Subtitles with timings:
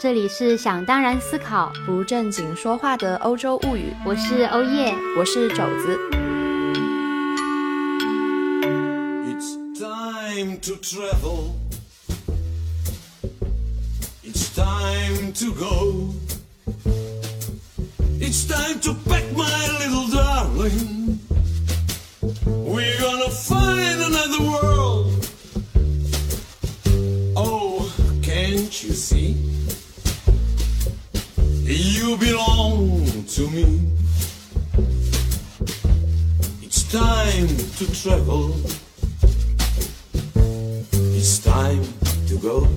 [0.00, 3.92] 这里是想当然思考，不正经说话的欧洲物语。
[4.06, 5.98] 我是欧叶，我是肘子。
[9.26, 11.56] It's time to travel.
[14.22, 16.14] It's time to go.
[18.20, 21.18] It's time to pack my little darling.
[22.46, 25.26] We're gonna find another world.
[27.34, 27.90] Oh,
[28.22, 29.27] can't you see?
[31.98, 33.64] You belong to me.
[36.62, 38.54] It's time to travel.
[41.16, 41.82] It's time
[42.28, 42.68] to go.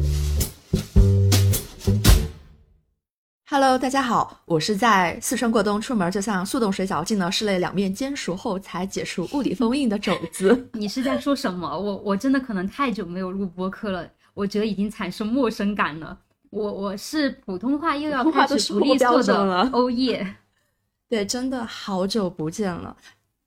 [3.45, 10.67] Hello，大家好，我是在四川过冬出门就像速冻水饺进了室内两面煎熟后才解除物理封印的肘子。
[10.73, 11.69] 你是在说什么？
[11.69, 16.17] 我我真的可能太久没有录播客了，我觉得已经产生陌生感了。
[16.51, 20.35] 我我是普通话又要话开始不利索的了的欧耶，
[21.09, 22.95] 对，真的好久不见了，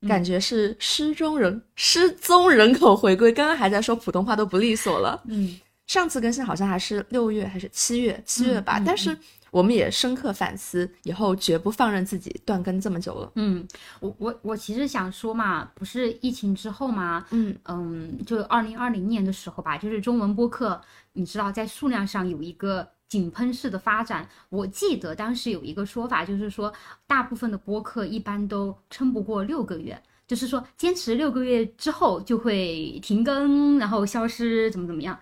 [0.01, 3.31] 嗯感觉是失踪人、失踪人口回归。
[3.31, 8.81] 刚刚还在说普通话都不利索了，嗯，上次更新好像还是六月还是七月，七月吧。
[8.85, 9.15] 但是
[9.51, 13.31] 我们也深刻反思，以后绝不放任自己断更这么久了。
[13.35, 13.65] 嗯，
[13.99, 20.81] 我我我其实想说嘛，不是疫情之后嘛，嗯嗯，就二零二零年的时候吧，就是中文播客，
[21.13, 24.27] 你知道在数量上有一个井喷式的发展。
[24.49, 26.73] 我记得当时有一个说法，就是说
[27.07, 30.01] 大部分的播客一般都撑不过六个月。
[30.27, 35.19] 就是说，坚持六个月之后就会停更，然后消失，怎么怎么样？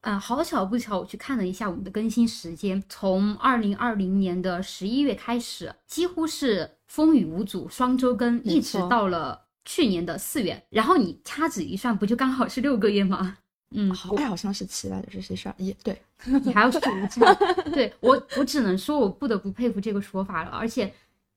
[0.00, 10.60] 呃，好巧不巧，我去看了一下我们的更新时间，从二零二零年的十一月开始，几乎是风雨无阻，双周更，一直到了去年的四月。
[10.68, 13.38] 然后你掐指一算，不就刚好是六个月吗？
[13.74, 16.00] 嗯，好，哎，好像是七来着，这是十二一，对，
[16.44, 17.34] 你还要数一下。
[17.72, 20.50] 对我，我只能说，我不得不佩服这个说法了。
[20.50, 20.92] 而且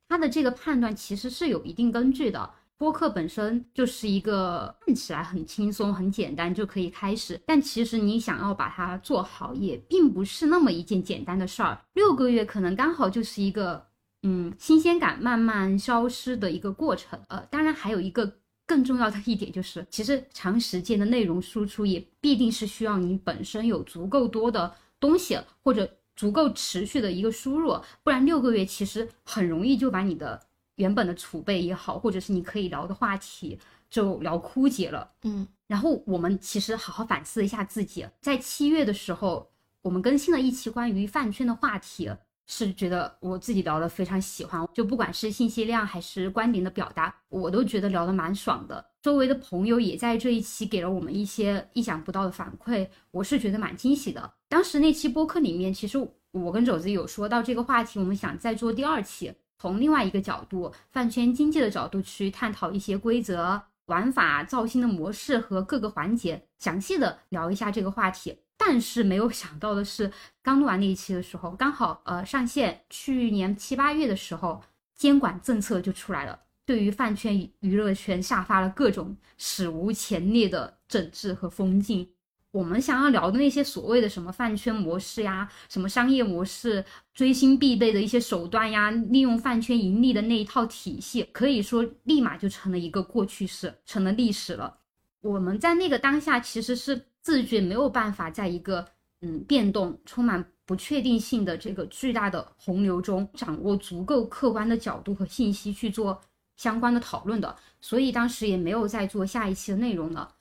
[0.07, 2.49] 他的这个判断其实是有一定根据的。
[2.75, 11.79] 播客本身就是一个看起来很轻松、很简单就可以开始，但其实你想要把它做好，也并不是那么一件简单的事儿。
[11.93, 13.85] 六个月可能刚好就是一个
[14.23, 17.17] 嗯新鲜感慢慢消失的一个过程。
[17.29, 18.29] 呃，当然还有一个
[18.65, 30.39] 更重要的一点就是，其实长时间的内容输出也必定是需要你本身有足够多的东西或者足够持续的一个输入，不然六个月其实很容易就把你的
[30.75, 33.59] 原本的储备也好，或者是你可以聊的话题
[33.89, 35.11] 就聊枯竭了。
[35.23, 39.49] 嗯，然后我们其实好好反思一下自己，在七月的时候，
[39.81, 42.09] 我们更新了一期关于饭圈的话题，
[42.47, 48.83] 是觉得我自己聊的非常喜欢，就不管是信息量还是观点的表达，我都觉得聊得蛮爽的。
[49.01, 54.33] 周围的朋友也在这一期给了我们一些意想不到的反馈，我是觉得蛮惊喜的。
[54.47, 55.97] 当时那期播客里面，其实
[56.31, 59.33] 我跟肘子有说到这个话题，我们想再做第二期。
[59.57, 68.39] 从另外一个角度，饭圈经济的角度去探讨一些规则、玩法、造星的模式和各个环节，详细的聊一下这个话题。
[68.55, 70.11] 但是没有想到的是，
[70.41, 74.63] 刚录完那一期的时候，刚好呃上线，去年七八月的时候，
[74.95, 82.09] 监管政策就出来了，对于饭圈娱乐圈下发了各种史无前例的整治和封禁。
[82.53, 94.77] 我们想要聊的那些所谓的什么饭圈模式呀，什么商业模式、追星必备的一些手段呀，利用饭圈盈利的那一套体系，可以说立马就成了一个过去式，成了历史了。
[95.21, 98.85] 我们在那个当下其实是自觉没有办法在一个
[99.21, 106.21] 嗯变动、充满不确定性的这个巨大的洪流中，掌握足够客观的角度和信息去做
[106.55, 110.35] 相关的讨论的，所以当时也没有再做下一期的内容了。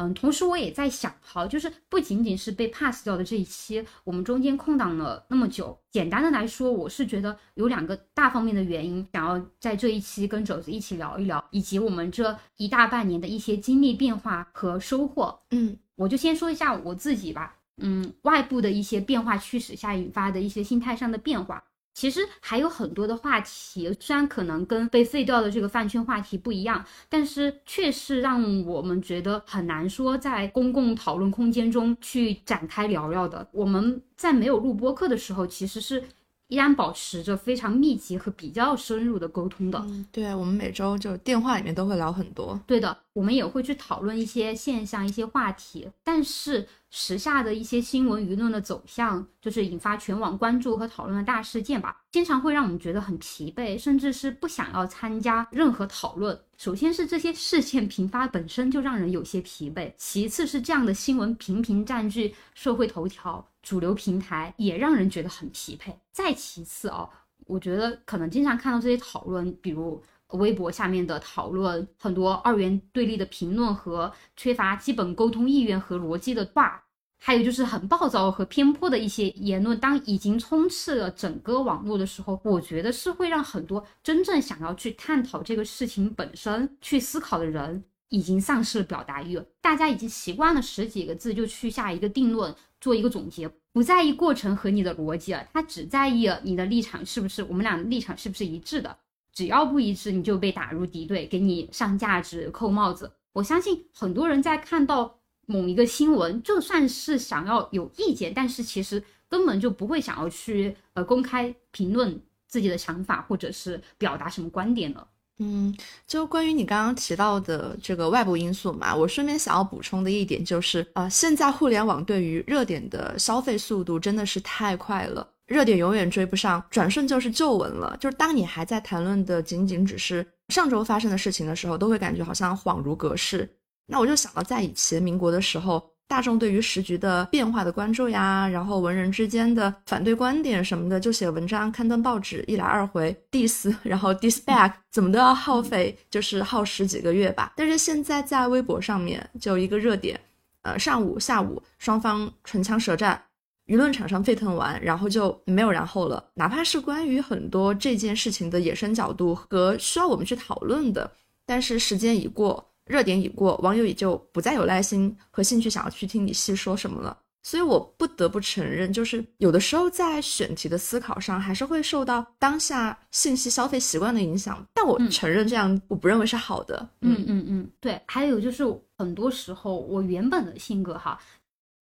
[0.00, 5.76] 嗯，同时我也在想，好，就是不仅仅是被 pass 掉的这一期，我们中间空档了那么久。
[5.90, 15.36] 简单的来说，我是觉得有两个大方面的原因，想要在这一期跟肘子一起聊一聊，以及我们这一大半年的一些经历变化和收获。
[15.50, 17.56] 嗯，我就先说一下我自己吧。
[17.78, 21.64] 嗯，外部的一些变化驱使下引发的一些心态上的变化。
[21.98, 33.44] 其实还有很多的话题，虽然可能跟被废掉的这个饭圈话题不一样，但是却是让我们觉得很难说在公共讨论空间中去展开聊聊的。
[33.50, 36.00] 我们在没有录播课的时候，其实是
[36.46, 39.80] 依然保持着非常密集和比较深入的沟通的。
[39.88, 42.58] 嗯对我们每周就电话里面都会聊很多。
[42.64, 56.38] 对的，我们也会去讨论一些现象、一些话题，但是时下的一些新闻舆论的走向，就是引发全网关注和讨论的大事件吧，经常会让我们觉得很疲惫，甚至是不想要参加任何讨论。
[56.56, 65.94] 首先是这些事件频发本身就让人有些疲惫，其次是这样的新闻频频占据社会头条、主流平台，也让人觉得很疲惫。
[66.10, 67.08] 再其次啊，
[67.46, 70.02] 我觉得可能经常看到这些讨论，比如。
[70.36, 76.84] 微博下面的讨论，很多二元对立的评论和缺乏基本沟通意愿和逻辑的话，
[77.18, 89.40] 还有就是很暴躁和偏颇的一些言论，当已经充斥了整个网络的时候，我觉得是会让很多真正想要去探讨这个事情本身、去思考的人，已经丧失了表达欲。
[89.60, 98.96] 大家已经习惯了十几个字就去下一个定论，做一个总结，不在意过程和你的逻辑了，他只在意你的立场是不是我们俩立场是不是一致的。
[99.38, 103.08] 只要不一致，你就被打入敌对，给你上价值、扣帽子。
[103.32, 115.06] 我相信很多人在看到某一个新闻，就算是想要有意见，但是其实根本就不会想要去呃公开评论自己的想法，或者是表达什么观点了。
[115.38, 115.72] 嗯，
[116.04, 125.28] 就关于你刚刚提到的这个外部因素嘛，我顺便想要补充的一点就是，啊，现在互联网对于热点的消费速度真的是太快了。
[125.48, 127.96] 热点永远追不上，转瞬就是旧闻了。
[127.98, 133.48] 就是当你还在谈论的仅仅只是上周发生的事情的时候，都会感觉好像恍如隔世。
[133.86, 147.54] 那我就想到，在以前民国的时候，大众对于时局的变化的关注呀，然后文人之间的反对观点什么的，就写文章、刊登报纸，一来二回 diss，然后 diss back，怎么都要耗费，就是耗时几个月吧。
[147.56, 150.20] 但是现在在微博上面，就一个热点，
[150.62, 153.22] 呃，上午、下午双方唇枪舌战。
[153.68, 156.22] 舆论场上沸腾完，然后就没有然后了。
[156.34, 161.08] 哪怕是关于很多这件事情的野生角度和需要我们去讨论的，
[161.46, 167.16] 但是时间已过，热点已过，网友也就不再有耐心和兴趣想要去听你细说什么了。
[167.42, 174.62] 所以我不得不承认，就是有的时候在选题的思考上，还是会受到当下信息消费习惯的影响。
[174.74, 176.88] 但我承认这样，我不认为是好的。
[177.00, 177.98] 嗯嗯嗯，对。
[178.06, 178.64] 还有就是
[178.98, 181.18] 很多时候，我原本的性格哈。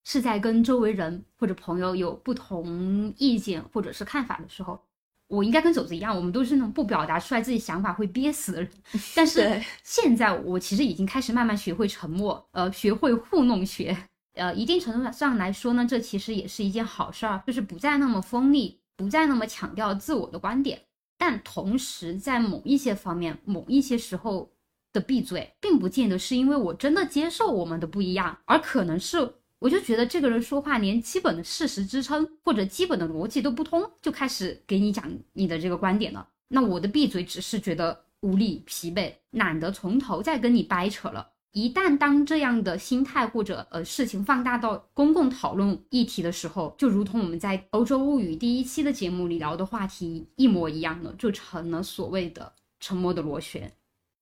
[0.09, 4.81] 是在跟周围人或者朋友有不同意见或者是看法的时候，
[5.27, 8.71] 我应该跟肘子一样，我们都是那种不表达出来自己想法会憋死的人。
[9.17, 13.97] 但是现在我其实已经开始慢慢学会沉默，呃，学会糊弄学。
[14.35, 20.83] 呃，一定程度上来说呢，这其实也是一件好事儿，就是不再那么锋利，不再那么强调自我的观点。
[21.19, 24.53] 但同时，在某一些方面、某一些时候
[24.93, 29.35] 的闭嘴，并不见得是因为我真的接受我们的不一样，而可能是。
[29.67, 36.25] 我就觉得这个人说话连基本的事实支撑或者基本的逻辑都不通，就开始给你讲你的这个观点了。
[36.47, 41.31] 那我的闭嘴只是觉得无力、疲惫，懒得从头再跟你掰扯了。
[41.51, 53.73] 一旦当这样的心态或者呃事情放大到公共讨论议题的时候，就如同我们在《欧洲物语》第一期的节目里聊的话题一模一样的，就成了所谓的沉默的螺旋。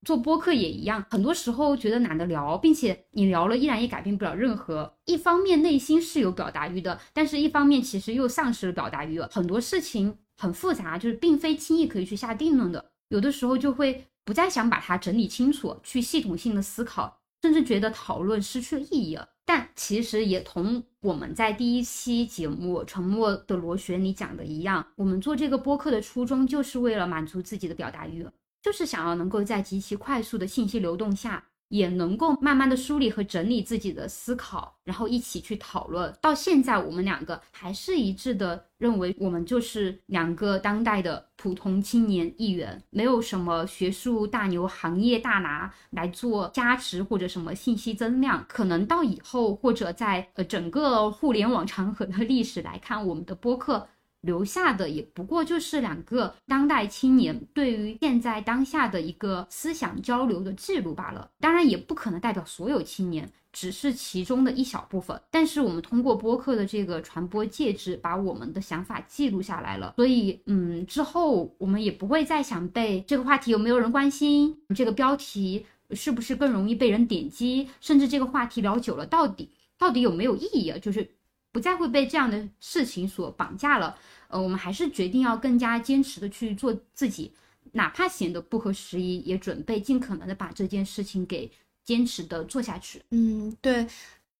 [0.04, 4.94] 做播客也一样，很多时候觉得懒得聊，并且你聊了依然也改变不了任何。
[5.06, 9.28] 一方面内心是有表达欲的，但是一方面其实又丧失了表达欲了。
[9.32, 12.92] 很多事情很复杂，就是并非轻易可以去下定论的。
[13.08, 19.28] 有的时候就会不再想把它整理清楚，去系统性的思考，甚至觉得讨论失去了意义了。
[19.46, 28.26] 但其实也同我们在第一期节目《沉默的螺旋》里讲的一样，我们做这个播客的初衷就是为了满足自己的表达欲。
[28.64, 36.10] 就是想要能够在极其快速的信息流动下，也能够慢慢的梳理和整理自己的思考，然后一起去讨论。
[36.22, 48.42] 到现在，我们两个还是一致的认为，我们就是两个当代的普通青年议员，没有什么学术大牛、行业大拿来做加持或者什么信息增量。
[48.48, 53.86] 可能到以后，或者在呃整个互联网长河的历史来看，我们的播客。
[54.24, 61.30] 留下的也不过就是两个当代青年对于现在当下的一个思想交流的记录罢了。
[61.40, 65.20] 当然，也不可能代表所有青年，只是其中的一小部分。
[65.30, 69.92] 但是，我们通过播客的这个传播介质，把我们的想法记录下来了。
[69.96, 80.78] 所以，嗯，之后我们也不会再想被这个话题有没有人关心，这个标题是不是更容易被人点击，甚至这个话题聊久了到底到底有没有意义啊？
[80.78, 81.08] 就是
[81.54, 83.96] 不再会被这样的事情所绑架了。
[84.26, 87.32] 呃，我们还是决定要更加坚持的去做自己，
[87.70, 91.48] 哪怕显得不合时宜，也准备尽可能的把这件事情给
[91.84, 93.00] 坚持的做下去。
[93.10, 93.86] 嗯，对。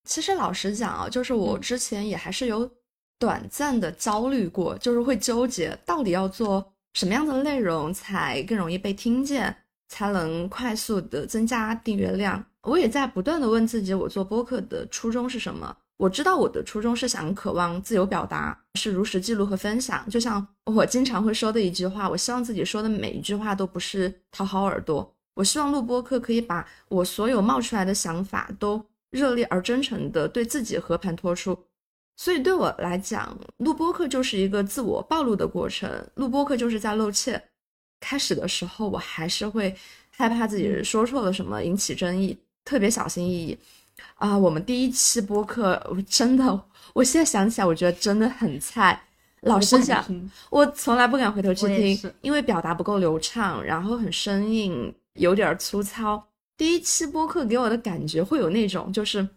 [0.03, 2.69] 其实老实讲啊，就是我之前也还是有
[3.17, 9.55] 短暂的焦虑过，就是会纠结到底要做什么样的内容才更容易被听见，
[9.87, 12.45] 才能快速的增加订阅量。
[12.63, 15.77] 我也在不断的问自己，我做播客的初衷是什么？
[15.97, 20.07] 我知道我的初衷是想渴望自由表达，是如实记录和分享。
[20.09, 25.09] 就像我经常会说的一句话，我希望自己说的每一句话都不是讨好耳朵。
[25.35, 31.57] 我希望录播课可以把我所有冒出来的想法都热烈而真诚的对自己和盘托出。
[32.17, 37.41] 所以对我来讲，录播课就是一个自我暴露的过程，录播课就是在露怯。
[38.01, 39.75] 开始的时候，我还是会
[40.09, 43.57] 害怕自己说错了什么引起争议，特别小心翼翼。
[44.15, 46.61] 啊，我们第一期播客，我真的，
[46.93, 49.01] 我现在想起来，我觉得真的很菜。
[49.41, 50.03] 老实讲，
[50.49, 56.27] 我从来不敢回头去听，因为表达不够流畅，然后很生硬，有点粗糙。
[56.57, 59.27] 第一期播客给我的感觉会有那种，就是，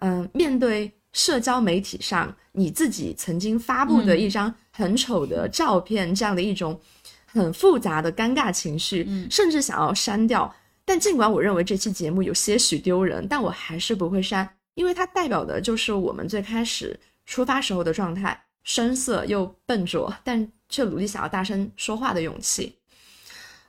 [0.00, 6.78] 嗯，面对社交媒体上你自己曾经发布的一张很丑的照片，这样的一种
[7.24, 10.54] 很复杂的尴尬情绪，甚至想要删掉。
[10.86, 22.76] 但尽管我认为这期节目有些许丢人，但我还是不会删，因为它代表的就是我们最开始出发时候的状态，生涩又笨拙，但却努力想要大声说话的勇气。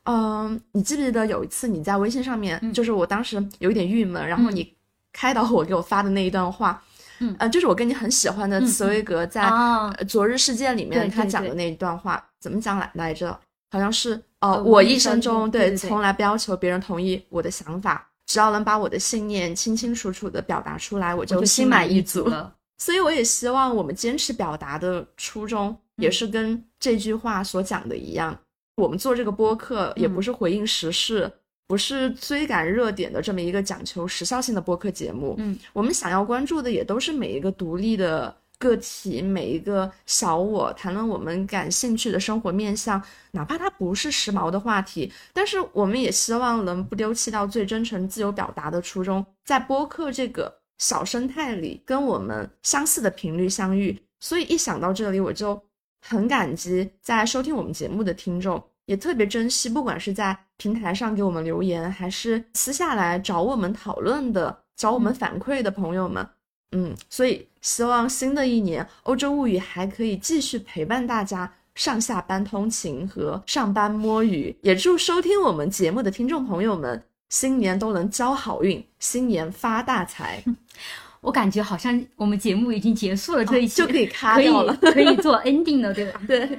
[0.04, 4.72] 嗯，你记不记得有一次你在微信上面，就是我当时有一点郁闷，然后你
[5.12, 6.82] 开导我给我发的那一段话，
[7.18, 9.42] 嗯，呃，就是我跟你很喜欢的茨威格在
[10.08, 13.38] 《昨日事件》里面他讲的那一段话，怎么讲来来着？
[13.72, 14.22] 好像是。
[14.42, 22.54] 哦，我一生中对从来不要求别人同意我的想法，只要能把我的信念清清楚楚的表达出来，我就心满意足了。
[22.78, 28.38] 所以我也希望我们坚持表达的初衷，也是跟这句话所讲的一样。
[28.76, 31.32] 我们做这个播客，也不是回应时事，
[31.68, 35.34] 不是追赶热点的这么一个讲求时效性的播客节目。
[35.40, 38.36] 嗯，我们想要关注的，也都是每一个独立的。
[38.60, 54.00] 个体每一个小我谈论我们感兴趣的生活面向，哪怕它不是时髦的话题，但是我们也希望能不丢弃到最真诚、自由表达的初衷，在播客这个小生态里跟我们相似的频率相遇。
[54.20, 55.62] 所以一想到这里，我就
[56.02, 66.28] 很感激在收听我们节目的听众，也特别珍惜不管是在平台上给我们留言，还是私下来找我们讨论的、找我们反馈的朋友们。
[66.72, 80.42] 嗯，所以希望新的一年《欧洲物语》还可以继续陪伴大家上下班通勤和上班摸鱼，也祝收听我们节目的听众朋友们新年都能交好运，新年发大财。
[81.20, 86.22] 我感觉好像我们节目已经结束了，这一期就可以卡掉了，可以做 ending 了，对吧？
[86.26, 86.58] 对。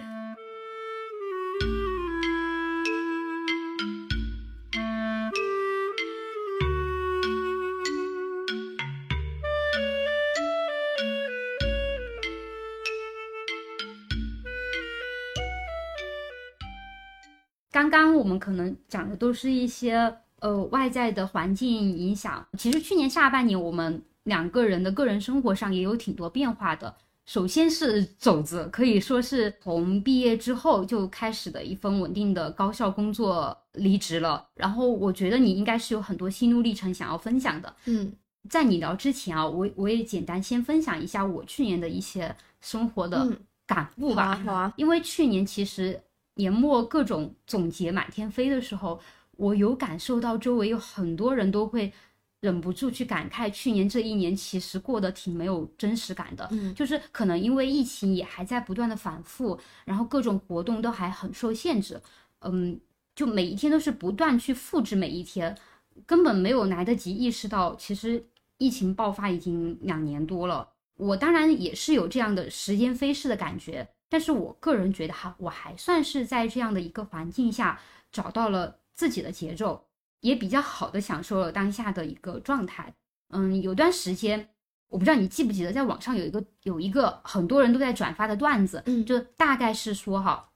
[17.79, 22.45] 刚刚我们可能讲的都是一些呃外在的环境影响。
[22.59, 26.93] 其实去年下半年我们两个人的个人生活上也有挺多变化的。
[27.25, 34.45] 首先是肘子，可以说是从毕业之后就开始的一份稳定的高校工作离职了。
[34.55, 37.73] 然后我觉得你应该是有很多心路历程想要分享的。
[37.85, 38.13] 嗯，
[38.51, 43.25] 在你聊之前啊，我我也简单先分享一下我去年的一些生活的
[43.69, 44.35] 感悟吧。
[44.45, 46.01] 好啊，因为去年其实。
[46.39, 49.01] 年末各种总结满天飞的时候，
[49.37, 51.93] 我有感受到周围有很多人都会
[52.41, 56.47] 忍不住去感慨，去年这一年其实过得挺没有真实感的。
[56.53, 62.01] 嗯，就是可能因为疫情也还在不断的反复，然后各种活动都还很受限制。
[62.41, 62.81] 嗯，
[63.17, 65.59] 就每一天都是不断去复制每一天，
[66.07, 68.25] 根本没有来得及意识到，其实
[68.59, 70.69] 疫情爆发已经两年多了。
[70.95, 73.89] 我当然也是有这样的时间飞逝的感觉。
[74.09, 77.79] 但是我个人觉得哈，我还算是在这样的一个环境下
[78.11, 79.87] 找到了自己的节奏，
[80.21, 82.95] 也比较好的享受了当下的一个状态。
[83.31, 84.49] 嗯，有段时间，
[84.89, 90.49] 我不知道你记不记得，在网上有一个有一个很多人都在转发的段子，嗯，就大概是说哈，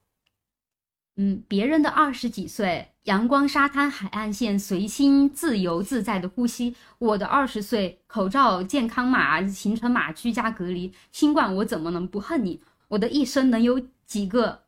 [1.17, 12.63] 嗯，别人的二十几岁，阳光沙滩海岸线，随心自由自在的呼吸；我的二十岁，口罩健康码，行程码，居家隔离，新冠，我怎么能不恨你？
[12.93, 14.65] 我的一生能有几个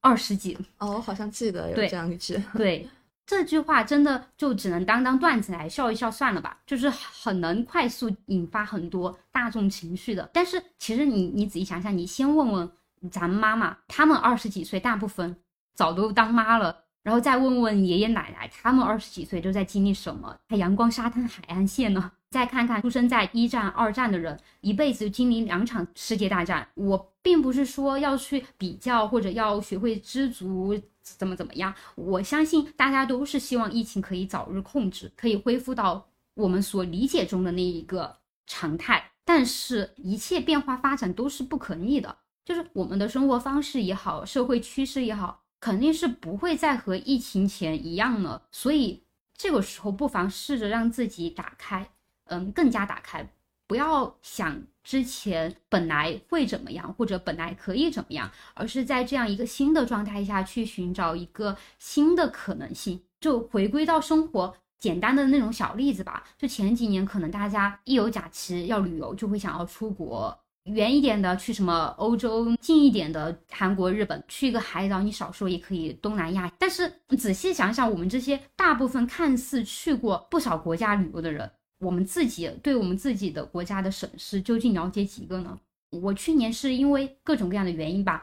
[0.00, 0.58] 二十几？
[0.78, 2.36] 哦，我好像记得有这样一句。
[2.58, 2.88] 对，
[3.24, 10.28] 这句话真的就只能当当段子来笑一笑算了吧，就是很能快速引发很多大众情绪的。
[10.32, 12.68] 但是其实你你仔细想想，你先问问
[13.08, 15.36] 咱妈妈，他们二十几岁，大部分
[15.76, 16.76] 早都当妈了。
[17.04, 20.36] 然后再问问爷爷奶奶，他们二十几岁都在经历什么？
[20.48, 22.10] 还阳光沙滩海岸线呢？
[22.30, 26.68] 再看看出生在一战、二战的人，一辈子经历两场世界大战。
[26.74, 31.74] 我并不是说要去比较，或者要学会知足，怎么怎么样。
[31.96, 39.10] 我相信大家都是希望疫情可以早日控制，可以恢复到我们所理解中的那一个常态。
[39.24, 48.42] 但是一切变化发展都是不可逆的，就是我们的生活方式也好，社会趋势也好，肯定是不会再和疫情前一样了。
[48.52, 49.02] 所以
[49.36, 51.90] 这个时候不妨试着让自己打开，
[52.30, 53.24] 嗯，更加打开，
[53.66, 64.54] 不要想之前本来会怎么样，或者本来可以怎么样，而是在这样一个新的状态下去寻找一个新的可能性，就回归到生活。
[64.78, 70.34] 简单的那种小例子吧，就前几年可能大家一有假期要旅游，就会想要出国
[70.64, 76.50] 远一点的去什么欧洲，近一点的韩国、日本，去一个海岛，你少说也可以东南亚。
[76.58, 85.58] 但是仔细想想，我们这些大部分看似去过不少国家旅游的人，我们自己对我们自己的国家的省市究竟了解几个呢？
[85.90, 88.22] 我去年是因为各种各样的原因吧，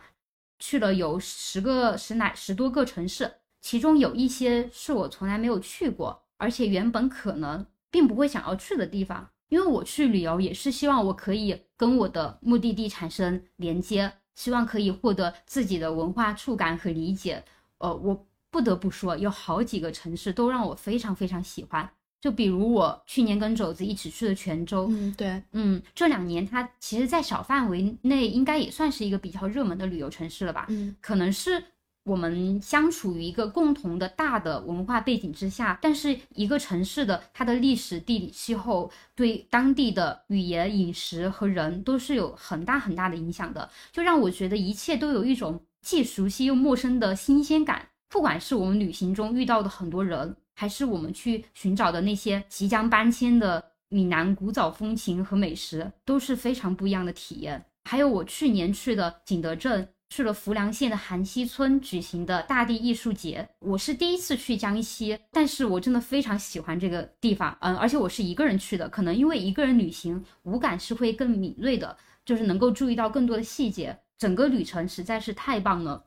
[0.59, 6.23] 去了有十个十来十多个城市，其中有一些是我从来没有去过。
[6.37, 17.43] 而且原本可能并不会想要去的地方，因为我去旅游也是希望我可以跟我的目的地产生连接，希望可以获得自己的文化触感和理解。
[17.79, 21.89] 呃，我不得不说，有好几个城市都让我非常非常喜欢。
[22.19, 30.65] 就比如我去年跟肘子一起去的泉州，嗯，对，嗯，这两年它其实，在小范围内应该也算是一个比较热门的旅游城市了吧？
[30.69, 31.63] 嗯，可能是。
[32.07, 47.89] 我们相处于一个共同的大的文化背景之下，但是一个城市的它的历史、地理、气候对当地的语言、饮食和人都是有很大很大的影响的，就让我觉得一切都有一种既熟悉又陌生的新鲜感。
[48.07, 57.63] 不管是我们旅行中遇到的很多人，还是我们去寻找的那些即将搬迁的闽南古早风情和美食，都是非常不一样的体验。
[57.83, 59.87] 还有我去年去的景德镇。
[60.09, 76.05] 去了浮梁县的韩溪村举行的大地艺术节，我是第一次去江西，但是我真的非常喜欢这个地方，嗯，而且我是一个人去的，可能因为一个人旅行，五感是会更敏锐的，就是能够注意到更多的细节，整个旅程实在是太棒了，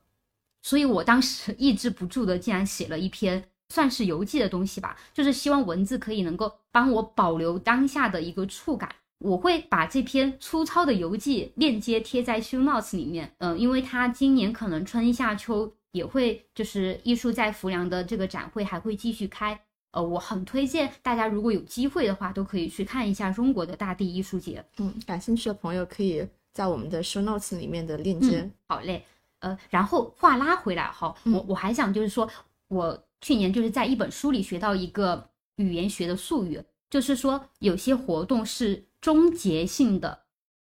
[0.63, 8.93] 所以我当时 抑制不住的，竟然写了一篇算是游记的东西吧，就是希望文字可以能够帮我保留当下的一个触感。
[9.19, 19.57] 我会把这篇粗糙的游记链接贴在 show notes 里面，嗯，因为它今年可能春夏秋也会，就是艺术在浮梁的这个展会还会继续开，
[19.91, 24.65] 呃，我很推荐大家如果有机会的话，都可以去看一下中国的大地艺术节。
[24.79, 28.49] 嗯，感兴趣的朋友可以在我们的 show notes 里面的链接。
[28.67, 29.05] 好嘞，
[29.39, 32.27] 呃，然后话拉回来哈，我我还想就是说，
[32.69, 38.85] 我去年就是在一本书里学到一个语言学的术语，就是说有些活动是。
[39.01, 40.25] 终结性的，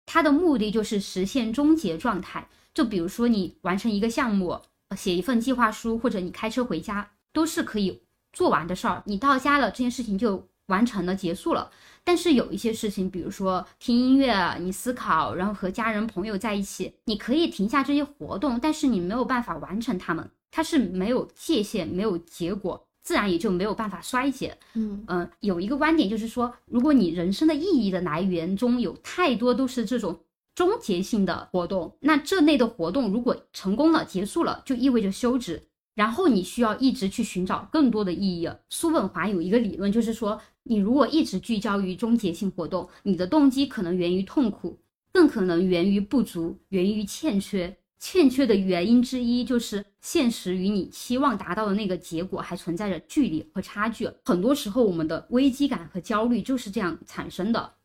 [0.06, 2.48] 它的目的就是实现终结状态。
[2.72, 4.58] 就比如说你完成一个项目，
[4.96, 8.00] 写一份计划书，或者你开车回家，都是可以
[8.32, 9.02] 做完的事儿。
[9.04, 11.70] 你到家了，这件事情就完成了，结束了。
[12.02, 22.86] 但是有一些事情，比如说听音乐，你思考，然后和家人朋友在一起，你可以停下这些活动，但是你没有办法完成它们，它是没有界限，没有结果。
[23.02, 24.56] 自然也就没有办法衰减。
[24.74, 30.20] 嗯嗯，有一个观点就是说，如果你人生的意义的来源中有太多都是这种
[30.54, 35.60] 终结性的活动，那这类的活动如果成功了、结束了，就意味着休止。
[35.96, 38.48] 然后你需要一直去寻找更多的意义。
[38.70, 44.78] 苏本华有一个理论，就是说，你如果一直聚焦于终结性活动，你的动机可能源于痛苦，
[45.12, 47.76] 更可能源于不足，源于欠缺。
[48.04, 54.06] 欠缺的原因之一就是现实与你期望达到的那个结果还存在着距离和差距。
[54.26, 57.76] 很多时候，我们的危机感和焦虑就是这样产生的。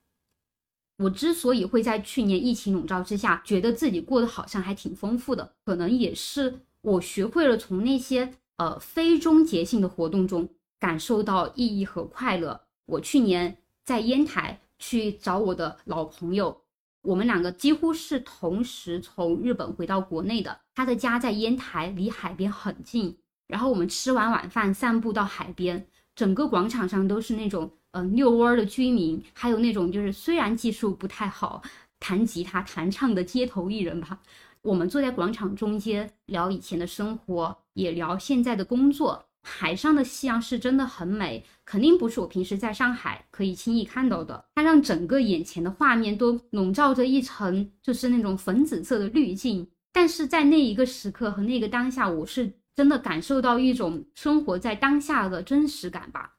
[0.97, 12.60] 我之所以会在去年疫情笼罩之下，觉得自己过得好像还挺丰富的，可能也是我学会了从那些呃非终结性的活动中感受到意义和快乐。
[12.88, 16.62] 我去年在烟台去找我的老朋友。
[17.02, 20.60] 我们两个几乎是同时从日本回到国内的。
[20.76, 23.18] 他的家在烟台，离海边很近。
[23.48, 31.62] 然后我们吃完晚饭，散步到海边，整个广场上都是那种嗯遛弯的居民，还有那种就是虽然技术不太好，
[32.00, 34.20] 弹吉他、弹唱的街头艺人吧。
[34.62, 39.29] 我们坐在广场中间聊以前的生活，也聊现在的工作。
[39.41, 44.45] 海上的夕阳是真的很美，肯定不是我平时在上海可以轻易看到的。
[44.56, 49.67] 它让整个眼前的画面都笼罩着一层就是那种粉紫色的滤镜。
[49.91, 56.36] 但是在那一个时刻和那个当下，我是真的感受到一种生活在当下的真实感吧。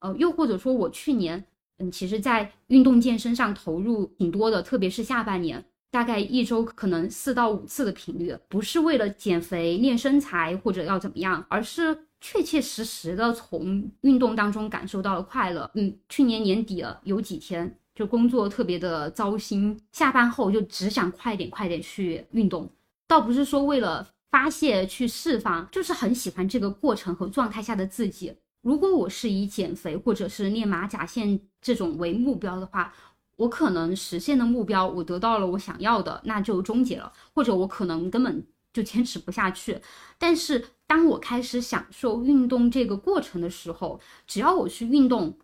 [0.00, 1.42] 呃，又或者说我去年，
[1.78, 11.96] 嗯，其实在运动健身上投入挺多的，特别是下半年，大概一周可能四到五次的频率，不是为了减肥练身材或者要怎么样，而是。
[12.22, 15.68] 确切实实的从运动当中感受到了快乐。
[15.74, 22.70] 嗯，去年年底了，有几天就工作特别的糟心，下班后就只想快点快点去运动，
[23.08, 28.32] 倒不是说为了发泄去释放，就是很喜欢这个过程和状态下的自己。
[28.62, 32.94] 如果我是以减肥或者是练马甲线这种为目标的话，
[33.34, 39.80] 我可能实现的目标，我得到了我想要的，那就终结了，或者我可能根本就坚持不下去。
[40.16, 45.34] 但是当我开始享受运动这个过程的时候，只要我去运动，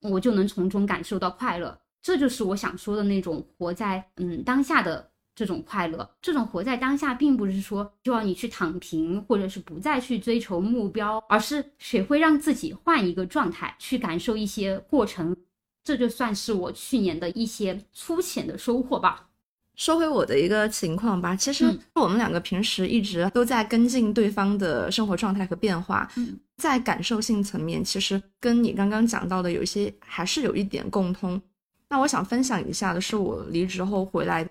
[0.00, 1.76] 我就能从中感受到快乐。
[2.00, 6.08] 这就是我想说的那种活在嗯当下的这种快乐。
[6.20, 15.36] 这种活在当下，并不是说就要你去躺平，或者是不再去追求目标，而是学会让自己换一个状态，去感受一些过程。
[15.82, 19.30] 这就算是我去年的一些粗浅的收获吧。
[19.74, 31.40] 说回我的一个情况吧，其实嗯我们两个平时一直都在跟进对方的生活状态和变化，嗯在感受性层面，其实跟你刚刚讲到的有一些还是有一点共通。
[31.88, 34.48] 那我想分享一下的是，我离职后回来，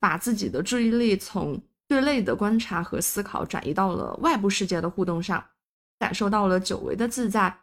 [0.00, 5.44] 把自己的注意力从对内的观察和思考转移到了外部世界的互动上，
[5.98, 7.56] 感受到了久违的自在。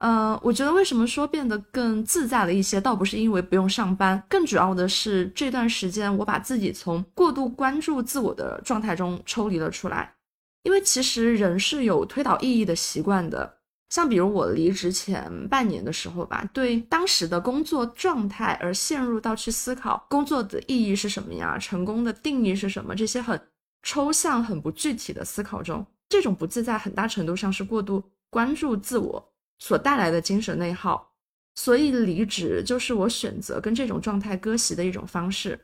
[0.00, 10.14] 呃，我觉得为什么说变得更自在了一些，倒不是因为不用上班，更主要的是这段时间我把自己从过度关注自我的状态中抽离了出来。
[10.62, 13.58] 因为其实人是有推导意义的习惯的，
[13.90, 23.38] 像比如我离职前半年的时候吧，对当时的工作状态而陷入到去思考工作的意义是什么呀，成功的定义是什么，这些很
[23.82, 29.29] 抽象、很不具体的思考中，这种不自在很大程度上是过度关注自我
[29.60, 31.12] 所带来的精神内耗。
[31.54, 35.58] 所以离职就是我选择跟这种状态割席的一种方式。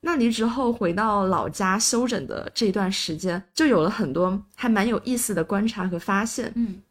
[0.00, 6.52] 那离职后回到老家休整的这段时间，就有了很多还蛮有意思的观察和发现。
[6.56, 6.82] 嗯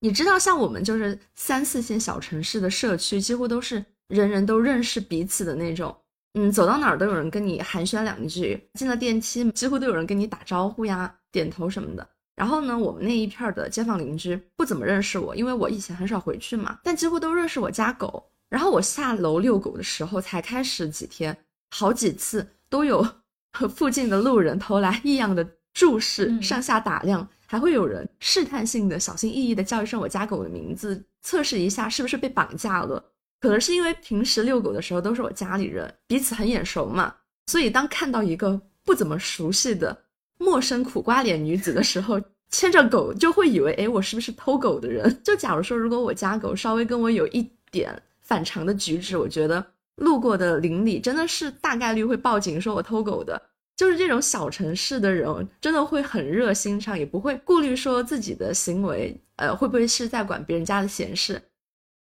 [0.00, 5.94] 你知道，像我们就是三四线小城市的社区，几乎都是人人都认识彼此的那种。
[6.34, 12.08] 嗯，走到哪儿都有人跟你寒暄两句，进了电梯几乎都有人跟你打招呼呀、点头什么的。
[12.38, 18.30] 然后呢，我们那一片儿的街坊邻居不怎么认识我，因为我以前很少回去嘛，但几乎都认识我家狗。
[18.48, 21.36] 然后我下楼遛狗的时候，才开始几天，
[21.70, 23.04] 好几次都有
[23.52, 33.04] 和 附近的路人投来异样的注视，嗯上下打量，还会有人试探性的、小心翼翼的叫一声我家狗的名字，测试一下是不是被绑架了。
[33.40, 37.14] 可能是因为平时遛狗的时候都是我家里人，彼此很眼熟嘛，
[37.46, 40.04] 所以当看到一个不怎么熟悉的
[40.38, 42.20] 陌生苦瓜脸女子的时候，
[42.50, 45.14] 牵着狗就会以为，哎，我是不是偷狗的人？
[45.22, 49.64] 就假如说，如果我家狗稍微跟我有一点反常的举止，我觉得
[49.96, 53.40] 路过的邻里真的是大概率会报警说我偷狗的。
[53.76, 61.40] 就是这种小城市的人，真的会很热心肠，也不会顾虑说自己的行为，呃，会不会是在管别人家的闲事。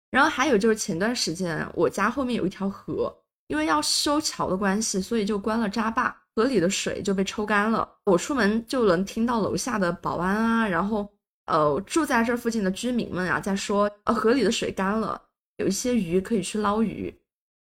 [0.10, 3.14] 然后还有就是前段时间，我家后面有一条河，
[3.48, 7.86] 因为要修桥的关系，所以就关了闸坝，河里的水就被抽干了。
[8.06, 11.06] 我出门就能听到楼下的保安啊，然后
[11.48, 15.22] 呃住在这附近的居民们啊在说，呃河里的水干了，
[15.58, 17.14] 有一些鱼可以去捞鱼。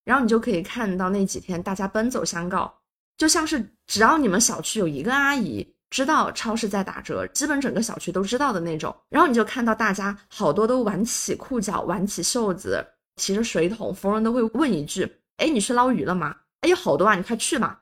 [0.06, 2.72] 然后你就可以看到那几天大家奔走相告，
[3.18, 8.96] 就像是只要你们小区有一个阿姨知道超市在打折，基本整个小区都知道的那种。
[9.10, 12.86] 然后你就看到大家好多都挽起裤脚，挽起袖子，
[13.16, 15.04] 提着水桶，逢人都会问一句
[15.38, 16.36] ：“哎，你去捞鱼了吗？
[16.62, 17.78] 哎，有好多啊，你快去嘛。”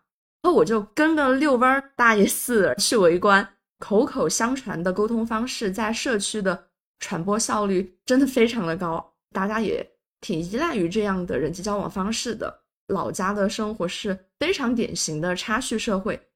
[0.45, 6.67] 然后我就跟个遛弯大爷似的去围观，口口相传的沟通方式在社区的
[6.99, 9.83] 传播效率真的非常的高，大家也
[10.21, 12.61] 挺依赖于这样的人际交往方式的。
[12.89, 16.27] 老家的生活是非常典型的差序社会，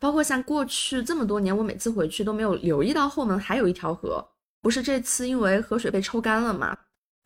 [0.00, 6.76] 包括像过去这么多年，我每次回去都没有留意到后门还有一条河，不是这次因为河水被抽干了嘛，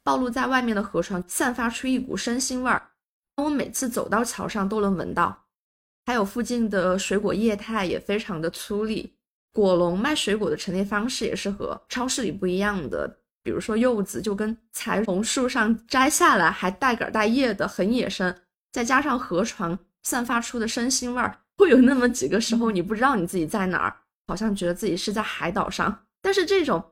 [0.05, 2.91] 暴露在外面的河床散发出一股生腥味儿，
[3.37, 5.47] 我每次走到桥上都能闻到。
[6.09, 9.11] 还有附近的水果业态也非常的粗粝，
[9.53, 13.19] 果农卖水果的陈列方式也是和超市里不一样的。
[13.43, 18.35] 比如说柚子就跟才从树上摘下来还带杆带叶的，很野生。
[18.73, 23.95] 再加上河床散发出的生腥味儿，会有那么几个时候你不知道你自己在哪儿，
[24.29, 26.07] 好像觉得自己是在海岛上。
[26.23, 26.83] 但是这种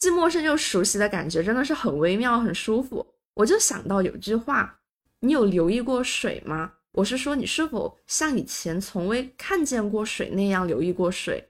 [0.00, 3.06] 既陌生又熟悉的感觉真的是很微妙、很舒服。
[3.34, 4.80] 我就想到有句话：
[5.20, 6.72] 你有留意过水吗？
[6.94, 11.48] 我是说，你是否像以前从未看见过水那样留意过水？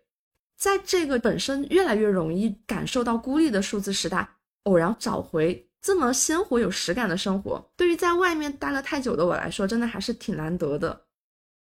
[0.56, 4.26] 在这个本身越来越容易感受到孤立的数字时代，
[4.62, 10.98] 偶然找回这么鲜活有实感的生活，对于在外面待了太久的我来说，真的还是挺难得的。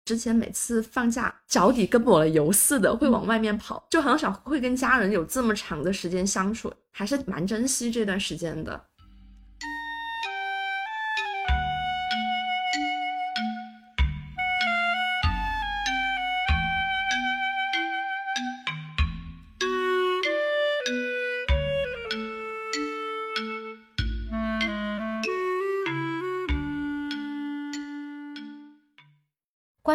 [0.04, 8.80] 之前每次放假，脚底跟抹了油似的，会往外面跑，就很少会跟家人有这么长的时间相处，还是蛮珍惜这段时间的。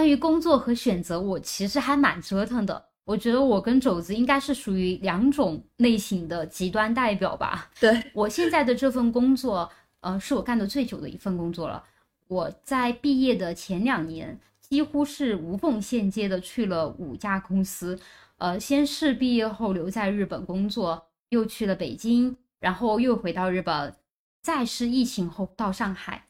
[0.07, 2.85] 关于工作和选择，我其实还蛮折腾的。
[3.03, 7.69] 我觉得我跟肘子应该是属于两种类型的极端代表吧。
[7.77, 11.83] 对，我现在的这份工作，呃，是我干的最久的一份工作了。
[12.29, 17.99] 我在毕业的前两年，几乎是无缝衔接的去了五家公司。
[18.37, 23.93] 呃，先是毕业后留在日本工作，又去了北京，然后又回到日本，
[24.41, 26.23] 再是疫情后到上海。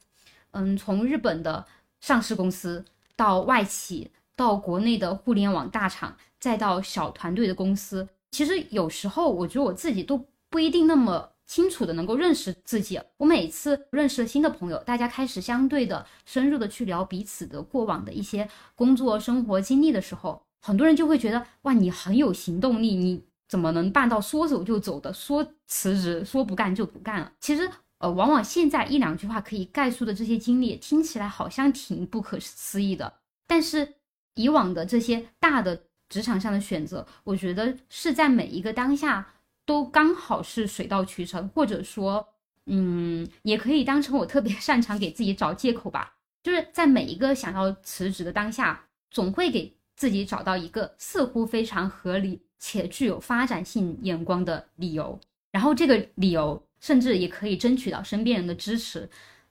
[0.50, 1.64] 嗯，从日本的
[2.00, 2.84] 上市公司
[3.18, 6.16] 到外企，到国内的互联网大厂。
[6.40, 13.00] 再到小团队的公司，其实有时候我觉得我自己都不一定那么清楚的能够认识自己。
[13.16, 25.12] 我每次认识了新的朋友，大家开始相对的深入的去聊彼此的过往的一些工作生活经历的时候，很多人就会觉得哇，你很有行动力，你怎么能办到说走就走的？
[25.12, 27.32] 说辞职，说不干就不干了。
[27.40, 27.68] 其实，
[27.98, 33.12] 呃，往往现在一两句话可以概述的这些经历，听起来好像挺不可思议的，
[33.46, 33.94] 但是
[34.34, 35.84] 以往的这些大的。
[36.10, 39.26] 职场上的选择，我觉得是在每一个当下
[39.66, 42.26] 都刚好是水到渠成，或者说，
[42.64, 46.14] 嗯，也可以当成我特别 擅长给自己找借口吧。
[46.42, 55.20] 就是在每一个想要辞职的当下，总会给自己找到一个似乎非常合理且具有发展性眼光的理由，
[55.52, 59.08] 然后这个理由甚至也可以争取到身边人的支持。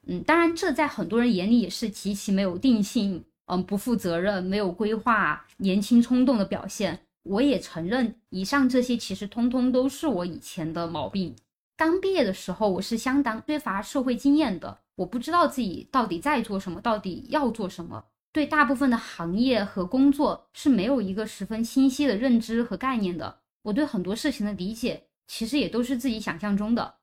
[0.07, 3.23] 嗯，当然，这在很多人眼里也是极其没有定性。
[3.49, 11.33] 嗯，不负责任、没有规划、年轻冲动的表现，我也承认，以上这些其实通通都是我以前的毛病。
[11.77, 23.37] 刚毕业的时候，我是相当缺乏社会经验的，我不知道自己到底在做什么，到底要做什么，对大部分的行业和工作是没有一个十分清晰的认知和概念的。
[23.61, 26.95] 我对很多事情的理解，其实也都是自己想象中的。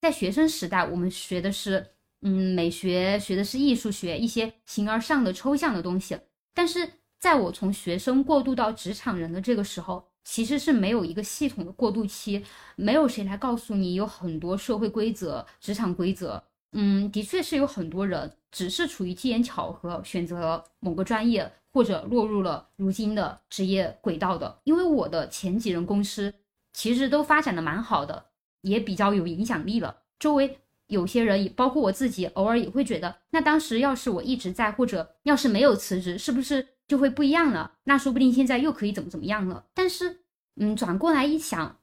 [0.00, 1.88] 在学生时代，我们学的是。
[2.22, 6.20] 嗯，美学学的是艺术学，一些形而上的抽象的东西。
[6.52, 6.86] 但是
[7.18, 12.44] 在我从学生过渡到职场人的这个时候，其实是没有一个系统的过渡期，
[12.76, 16.44] 没有谁来告诉你有很多社会规则、职场规则。
[16.72, 24.60] 嗯，的确是有很多人只是处于机缘巧合选择某个专业，或者落入了如今的职业轨道的。
[24.64, 26.34] 因为我的前几任公司
[26.74, 28.26] 其实都发展的蛮好的，
[28.62, 30.58] 也比较有影响力了，周围。
[30.86, 37.74] 有些人，包括我自己，偶尔也会觉得，那当时要是我一直在，或者要是没有辞职，是不是就会不一样了？
[37.84, 39.66] 那说不定现在又可以怎么怎么样了。
[39.72, 40.22] 但是，
[40.56, 41.78] 嗯，转过来一想，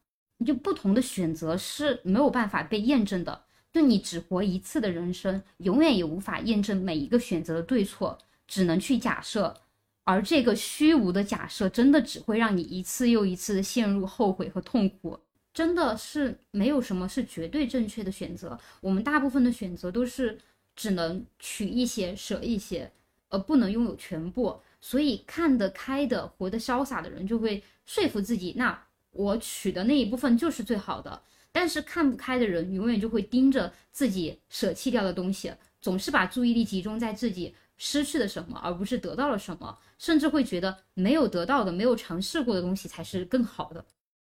[0.45, 3.43] 就不同的选择是没有办法被验证的。
[3.71, 9.55] 就你只活一次的人生，永远也无法验证每一个选择的对错，只能去假设。
[10.03, 15.17] 而这个虚无的假设，真的只会让你一次又一次的陷入后悔和痛苦。
[15.57, 20.37] 真的是没有什么是绝对正确的选择，我们大部分的选择都是
[20.75, 22.91] 只能取一些舍一些，
[23.29, 24.61] 而不能拥有全部。
[24.79, 31.19] 所以看得开的、活得潇洒的人就会说服自己，那我取的那一部分就是最好的。
[31.51, 43.83] 但是看不开的人永远就会盯着自己舍弃掉的东西，总是把注意力集中在自己失去了什么，而不是得到了什么，甚至会觉得没有得到的、没有尝试过的东西才是更好的。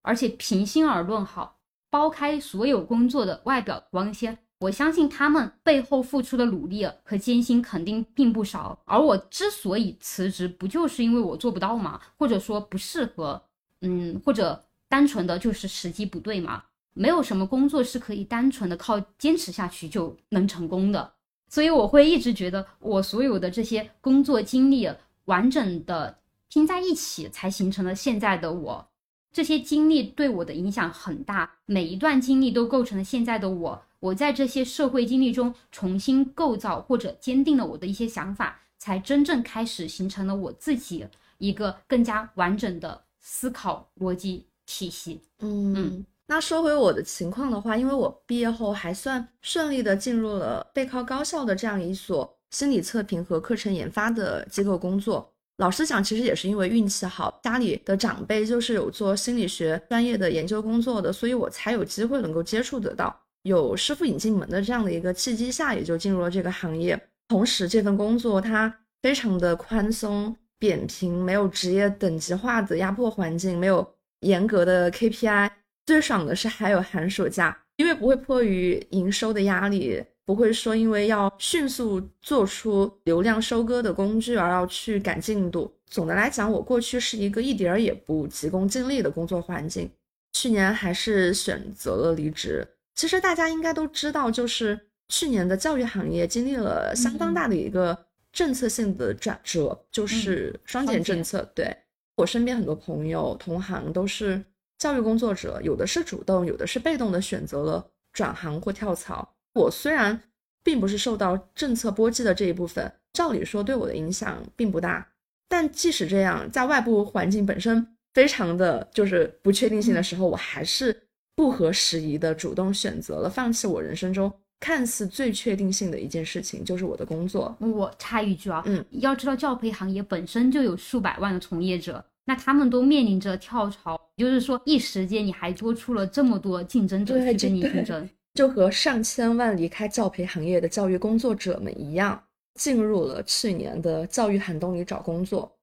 [0.04, 1.56] 而且平心而论，好，
[1.90, 8.78] 剥开所有工作的外表光鲜，我相信他们背后付出的努力和艰辛肯定并不少。
[8.84, 11.98] 而我之所以辞职，不就是因为我做不到吗？
[12.18, 13.42] 或者说不适合，
[13.80, 16.62] 嗯，或者单纯的就是时机不对吗？
[16.92, 21.12] 没有什么工作是可以单纯的靠坚持下去就能成功的。
[21.48, 24.88] 所以我会一直觉得，我所有的这些工作经历
[25.24, 28.86] 完整的拼在一起，才形成了现在的我。
[29.34, 33.82] 这些经历对我的影响很大，每一段经历都构成了现在的我。
[33.98, 41.04] 我在这些社会经历中重新构造或者坚定了我的一些想法，才真正开始形成了我自己
[41.38, 45.20] 一个更加完整的思考逻辑体系。
[45.40, 55.33] 嗯，那说回我的情况的话，因为我毕业后还算顺利的进入了背靠高校的这样一所心理测评和课程研发的机构工作。
[55.58, 67.00] 老实讲，其实也是因为运气好，家里的长辈就是有做心理学专业的研究工作的，所以我才有机会能够接触得到，有师傅引进门的这样的一个契机下，也就进入了这个行业。
[67.28, 73.88] 同时，这份工作它非常的宽松、扁平，没有职业等级化的压迫环境，没有
[74.20, 75.50] 严格的 KPI，
[75.86, 80.04] 最爽的是还有寒暑假，因为不会迫于营收的压力。
[80.26, 85.72] 不会说因为要迅速做出流量收割的工具而要去赶进度。
[85.86, 89.90] 总的来讲，我过去是一个一点儿也不急功近利的工作环境。
[90.32, 92.66] 去年还是选择了离职。
[92.94, 97.96] 其实大家应该都知道，就是去年的教育行业经历了相当大的一个
[98.32, 101.48] 政策性的转折，就是双减政策。
[101.54, 101.76] 对
[102.16, 104.42] 我身边很多朋友、同行都是
[104.78, 109.33] 教育工作者，有的是主动，有的是被动的选择了转行或跳槽。
[109.54, 110.20] 我虽然
[110.62, 115.06] 并不是受到政策波及的这一部分，照理说对我的影响并不大。
[115.48, 120.94] 但即使这样，在外部环境本身非常的就是不确定性的时候，我还是
[121.36, 127.54] 不合时宜的主动选择了放弃我人生中看似最确定性的一件事情，就是我的工作。
[127.60, 138.08] 我插一句啊，嗯，要知道教培行业本身就有数百万的从业者，那他们都面临着跳槽，就是说一时间你还多出了这么多竞争者去跟你竞争。
[138.34, 142.22] 就和上千万离开教培行业的教育工作者们一样，
[142.54, 145.56] 进入了去年的教育寒冬里找工作。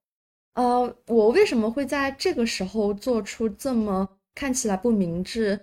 [0.53, 5.60] 呃，我为什么会在这个时候做出这么看起来不明智、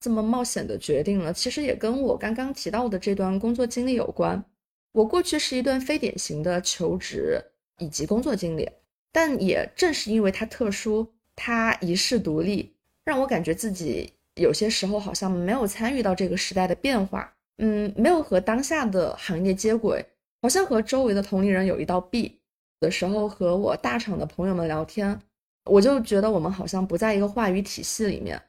[0.00, 1.32] 这么冒险的决定呢？
[1.32, 4.44] 其实也跟我刚刚提到的这段工作经历有关。
[4.92, 7.40] 我过去是一段非典型的求职
[7.78, 8.68] 以及工作经历，
[9.10, 20.04] 但也正是因为它特殊，它一世独立，让我感觉自己有些时候好像没有参与到这个时代的变化，嗯，没有和当下的行业接轨，
[20.40, 22.38] 好像和周围的同龄人有一道壁。
[22.80, 25.16] 的时候和我大厂的朋友们聊天，
[25.66, 28.42] 我就觉得我们好像不在一个话语体系里面，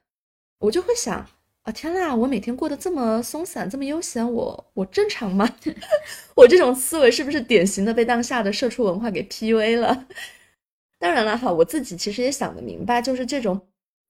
[0.58, 1.24] 我就会想
[1.62, 5.48] 啊，天呐，我每天过得这么松散，这么悠闲，我我正常吗？
[6.36, 10.08] 我这种思维是不是典型的被当下的社畜文化给 PUA 了？
[10.98, 13.62] 当然了哈，我自己其实也想得明白，就是这种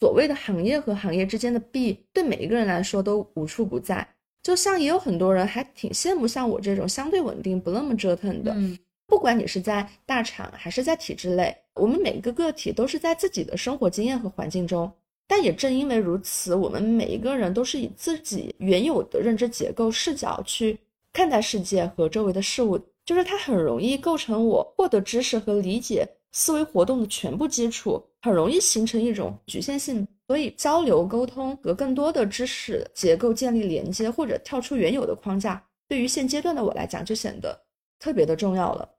[0.04, 4.06] 所谓的行业和行业之间的壁，对每一个人来说都无处不在。
[4.42, 8.52] 就像也有很多人还挺羡慕像我这种相对稳定、不那么折腾的。
[8.54, 14.92] 嗯，不管你是在大厂还是在体制内，我们每一个个体都是在自己的生活经验和环境中。
[15.26, 20.78] 但也正因为如此，我们每一个人都是以自己原有的认知结构视角去
[21.14, 30.06] 看待世界和周围的事物，就是它很容易构成我获得知识和理解思维活动的全部基础，很容易形成一种局限性。
[30.28, 37.58] 所以，交流沟通和更多的知识结构建立连接，或者跳出原有的框架，对于现阶段的我来讲就显得
[38.00, 38.90] 特别的重要了。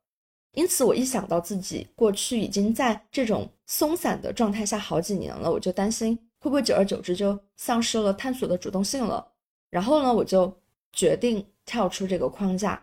[0.53, 9.27] 因此，我一想到自己过去已经在这种松散的状态下好几年了，我就担心会不会久而久之就丧失了探索的主动性了。
[9.70, 10.57] 然后呢，我就
[10.92, 12.81] 决定跳出这个框架，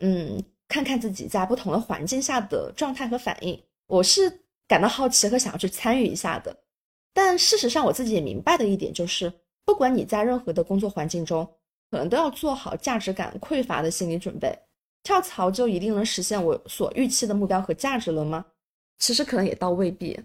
[0.00, 3.58] 嗯，看看自己在不同的环境下的状态和反应。
[3.86, 6.56] 我是感到好奇和想要去参与一下的。
[7.12, 9.32] 但事实上，我自己也明白的一点就是，
[9.64, 11.46] 不管你在任何的工作环境中，
[11.90, 14.56] 可能都要做好价值感匮乏的心理准备。
[15.02, 18.44] 跳槽就一定能实现我所预期的目标和价值了吗？
[18.98, 20.18] 其实可能也倒未必，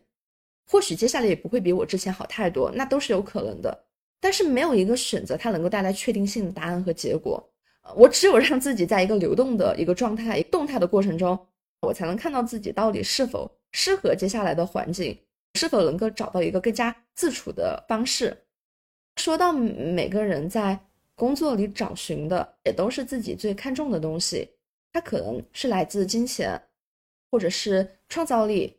[0.67, 3.86] 或许接下来也不会比我之前好太多，那都是有可能的。
[4.19, 7.43] 但是没有一个选择它能够带来确定性的答案和结果。
[7.95, 11.38] 我只有让自己在一个流动的一个状态、动态的过程中，
[11.82, 15.17] 我才能看到自己到底是否适合接下来的环境，
[15.56, 18.46] 是否能够找到一个更加自处的方式。
[19.17, 20.80] 说到每个人在
[21.15, 24.50] 工作里找寻的，也都是自己最看重的东西。
[24.94, 26.62] 它可能是来自金钱，
[27.30, 28.78] 或者是创造力，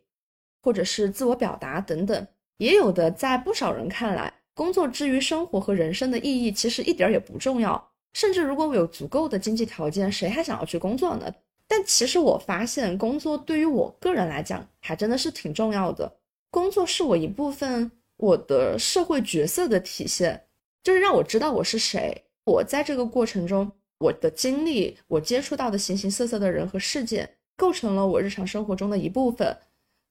[0.61, 2.27] 或者是自我表达等等。
[2.57, 7.91] 也有的，在不少人看来，工作之于生活和人生的意义其实一点也不重要。
[8.13, 11.33] 甚至如果我有足够的经济条件，谁还想要去工作呢？
[11.67, 16.17] 但其实我发现，工作对于我个人来讲，还真的是挺重要的。
[16.51, 20.45] 工作是我一部分我的社会角色的体现，
[20.83, 22.25] 就是让我知道我是谁。
[22.45, 29.57] 我在这个过程中，我的经历，我接触到的形形色色的人和事件，构成了我日常生活中的一部分。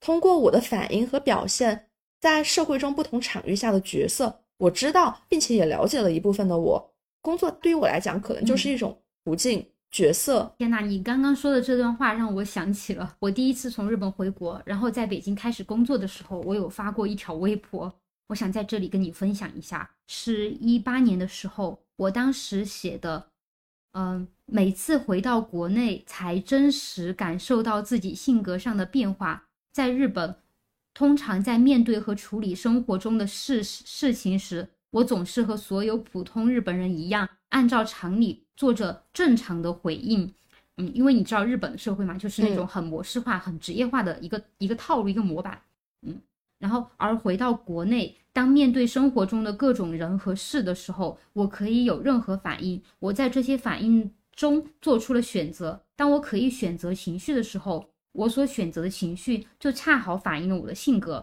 [0.01, 1.89] 通过我的反应和表现，
[2.21, 6.93] 在社会中不同场域下的角色，我知道并且也了解了一部分的我。
[7.21, 10.53] 工作对于我来讲，可能就是一种途径、角色。
[10.59, 17.95] 天呐，你刚刚说的这段话让我想起了我第一次从日本回国，然后在北京开始工作的时候，我有发过一条微博，
[18.29, 23.27] 我想在这里跟你分享一下，是一八年的时候，我当时写的，
[23.93, 29.45] 嗯，每次回到国内才真实感受到自己性格上的变化。
[29.73, 30.35] 在日本，
[30.95, 40.33] 通常在面对和处理生活中的事事情时，我总是和所有普通日本人一样，按照常理做着正常的回应。
[40.79, 45.61] 嗯，因为你知道日本社会嘛，就是那种很模式化、很职业化的一个一个套路、一个模板。
[46.01, 46.19] 嗯，
[46.59, 52.83] 然后而回到国内，当面对生活中的各种人和事的时候，我可以有任何反应。
[52.99, 55.85] 我在这些反应中做出了选择。
[55.95, 61.23] 当我可以选择情绪的时候，我所选择的情绪就恰好反映了我的性格。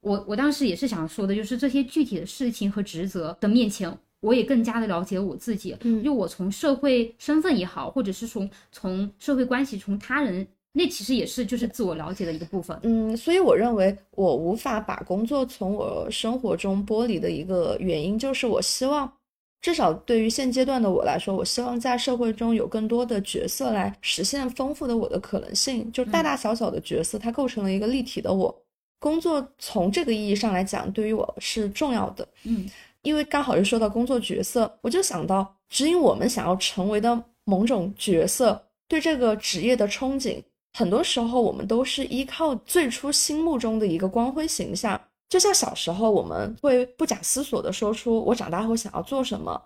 [0.00, 5.76] 我我当时也是想说的，就是这些具体的事情和职责的面前，我也更加的了解我自己。
[5.82, 12.78] 嗯就我从社会身份也好，或者是从从社会关系、从他人那其实也是就是自我了解的一个部分。
[12.82, 19.12] 嗯，所以我认为我无法把工作从我生活中剥离的一个原因，就是我希望，
[19.60, 28.56] 至少对于现阶段的我来说，我希望在社会中有更多的角色来实现丰富的我的可能性，就大大小小的角色，它构成了一个立体的我。
[28.98, 32.26] 工作从这个意义上来讲，对于我是重要的。
[32.44, 32.70] 嗯，
[33.02, 40.42] 因为刚好又说到工作角色，我就想到指引我们想要成为的某种角色，对这个职业的憧憬，
[40.72, 45.00] 很多时候我们都是依靠最初心目中的一个光辉形象。
[45.28, 49.60] 就像小时候，我们会不假思索地说出我长大后想要做什么。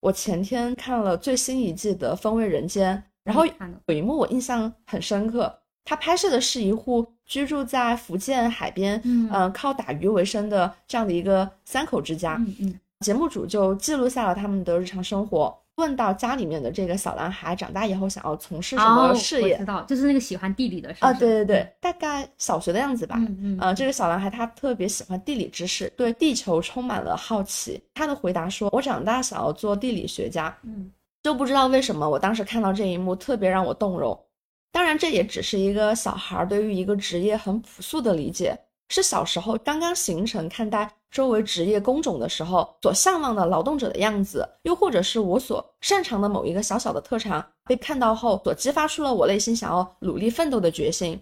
[0.00, 3.44] 我前天看了最新一季的《风味人间》，然后
[3.86, 12.36] 有一幕我印象很深刻，他拍摄的是一户居住在福建海边，嗯呃，靠打鱼为生的这样的一个三口之家。
[12.36, 21.12] 嗯嗯节目组就记录下了他们的日常生活，问到家里面的这个小男孩长大以后想要从事什么哦事业我知道，就是那个喜欢地理的，是啊？
[21.14, 23.16] 对对对，，大概小学的样子吧。
[23.18, 27.82] 嗯嗯呃，这个小男孩他特别喜欢地理知识，对地球充满了好奇。
[27.92, 30.88] 他的回答说：“我长大想要做地理学家。”嗯
[31.24, 34.16] 就不知道为什么，我当时看到这一幕特别让我动容。
[34.72, 38.58] 当然，这也只是一个小孩儿对于一个职业很朴素的理解，
[38.88, 51.20] 是小时候刚刚形成看待周围职业工种的时候所向往的劳动者的样子，又或者是我所擅长的某一个小小的特长被看到后所激发出了我内心想要努力奋斗的决心。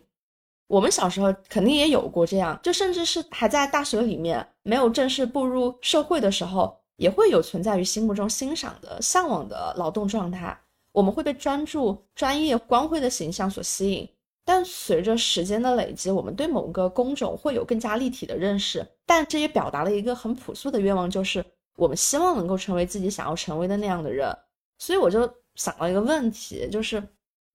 [0.68, 10.56] 我们小时候肯定也有过这样，就甚至是还在大学里面没有正式步入社会的时候，也会有存在于心目中欣赏的、向往的劳动状态。
[11.00, 14.06] 我们会被专注、专业、光辉的形象所吸引，
[14.44, 18.86] 但随着时间的累积，我们对某个工种会有更加立体的认识。
[19.06, 21.42] 但这也表达了一个很朴素的愿望，就是
[21.78, 24.30] 我们希望能够成为自己想要成为的那样的人。
[24.78, 25.20] 所以我就
[25.54, 27.02] 想到一个问题，就是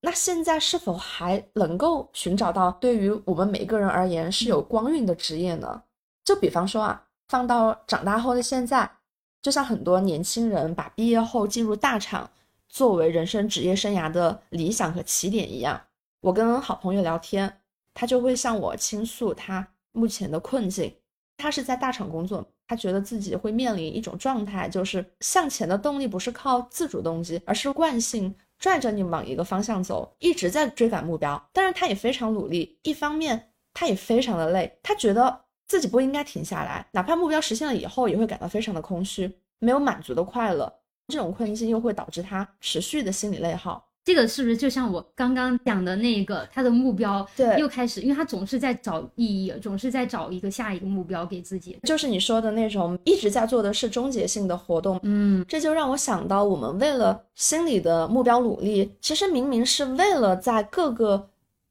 [0.00, 5.80] 那现在是否还能够寻找到对于我们每个人而言是有光晕的职业呢？
[6.24, 8.90] 就比方说啊，放到长大后的现在，
[9.40, 12.28] 就像很多年轻人把毕业后进入大厂
[12.68, 15.80] 作为人生职业生涯的理想和起点一样。
[16.20, 17.60] 我跟好朋友聊天，
[17.94, 20.94] 他就会向我倾诉他目前的困境。
[21.36, 31.50] 他是在大厂工作，他觉得自己会面临一种状态，就是向前的动力不是靠自主动机，而是惯性拽着你往一个方向走，一直在追赶目标。
[31.52, 40.72] 当然，他也非常努力，一方面他也非常的累，他觉得自己不应该停下来，哪怕目标实现了以后，也会感到非常的空虚，没有满足的快乐。
[41.08, 43.84] 这种困境又会导致他持续的心理内耗。
[44.04, 51.76] 这个是不是就像我刚刚讲的那个他的目标，对又开始，因为他总是在找意义，总是在找一个下一个目标给自己。
[51.82, 61.28] 就是你说的那种一直在做的是终结性的活动，嗯，这就让我想到，我们为了心理的目标努力，其实明明是为了在各个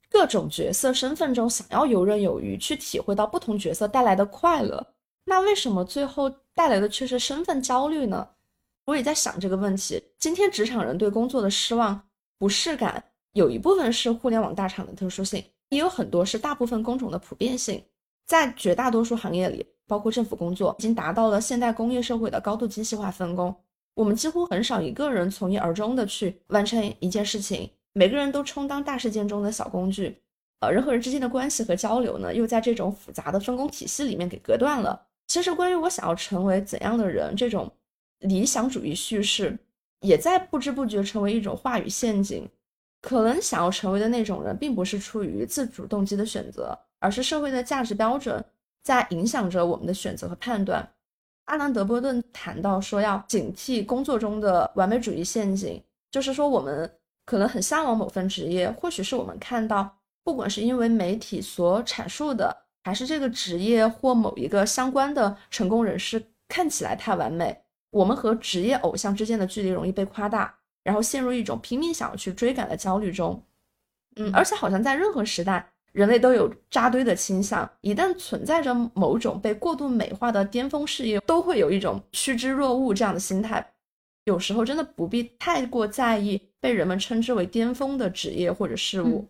[0.09, 4.85] 各种角色身份中想要游刃有余，去体会到不同角色带来的快乐。
[5.23, 8.27] 那为什么最后带来的却是身份焦虑呢？
[8.85, 10.01] 我也在想这个问题。
[10.19, 12.07] 今天职场人对工作的失望、
[12.37, 17.83] 不适感，有一部分是互联网大厂的特殊性，也有很多是大部分工种的普遍性。
[18.27, 23.55] 在绝大多数行业里，包括政府工作，已经达到了现代工业社会的高度精细化分工。
[23.95, 30.21] 我们几乎很少一个人从一而终的去完成一件事情，每个人都充当大事件中的小工具。
[30.59, 35.07] 呃，人和人之间的关系和交流呢，又在这种复杂的分工体系里面给隔断了。
[35.27, 37.71] 其实，关于我想要成为怎样的人，这种
[38.25, 39.57] 理想主义叙事，
[40.01, 42.47] 也在不知不觉成为一种话语陷阱。
[43.01, 48.43] 可能想要成为的那种人，并不是出于自主动机的选择，而是社会的价值标准
[48.83, 50.87] 在影响着我们的选择和判断。
[51.45, 56.91] 阿兰·德波顿谈到说，要警惕工作中的完美主义陷阱，就是说我们
[57.25, 67.55] 可能很向往某份职业，或许是我们看到，不管是因为媒体所阐述的，还是这个职业或某一个相关的成功人士看起来太完美，
[67.95, 73.41] 我们和职业偶像之间的距离容易被夸大，然后陷入一种拼命想要去追赶的焦虑中。
[74.17, 77.69] 嗯，而且好像在任何时代，人类都有扎堆的倾向。
[77.79, 83.65] 一旦存在着某种被过度美化的巅峰事业，都会有一种趋之若鹜这样的心态。
[84.25, 89.19] 有时候真的不必太过在意被人们称之为巅峰的职业或者事物。
[89.19, 89.29] 嗯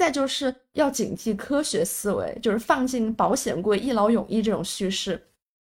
[0.00, 5.22] 再就是要警惕科学思维，就是放进保险柜一劳永逸这种叙事。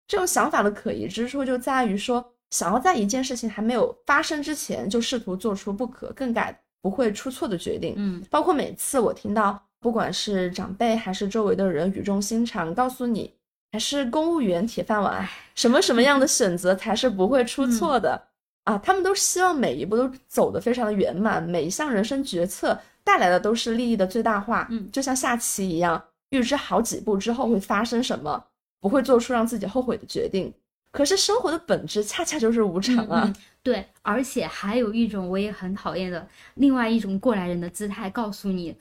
[0.08, 7.94] 这种想法的可疑之处就在于说，想要在一件事情还没有发生之前就试图做出不可更改、不会出错的决定。
[7.98, 13.34] 嗯，包括每次我听到，不管是长辈还是周围的人语重心长告诉你，
[13.72, 18.22] 还是公务员铁饭碗，什么什么样的 选择才是不会出错的、
[18.66, 24.68] 啊，他们都希望每一步都走得非常的圆满，每一项人生决策带来的都是利益的最大化。
[24.70, 28.46] 嗯就像下棋一样，预知好几步之后会发生什么，
[28.84, 30.54] 不会做出让自己后悔的决定。
[30.92, 33.34] 可是生活的本质恰恰就是无常啊！
[33.64, 38.76] 对，而且还有一种我也很讨厌的，另外一种过来人的姿态，告诉你